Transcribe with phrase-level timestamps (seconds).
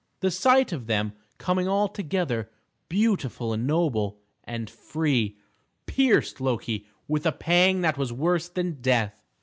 [0.21, 2.49] The sight of them coming all together
[2.89, 5.37] beautiful, and noble, and free
[5.85, 9.21] pierced Loki with a pang that was worse than death.